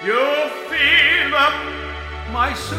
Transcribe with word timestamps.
You 0.00 0.14
fill 0.14 1.34
up 1.34 1.54
my 2.32 2.54
senses 2.54 2.78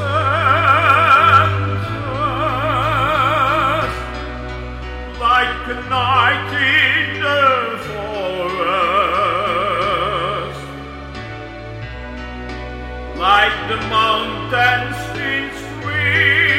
like 5.19 5.67
a 5.67 5.75
night 5.89 6.47
in 6.55 7.19
the 7.19 7.77
forest, 7.89 8.69
like 13.17 13.67
the 13.67 13.79
mountains 13.89 14.99
in 15.19 15.51
spring. 15.59 16.58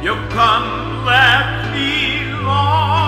You 0.00 0.14
come 0.30 1.04
left 1.04 1.74
me 1.74 2.32
long. 2.44 3.07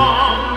long. 0.00 0.49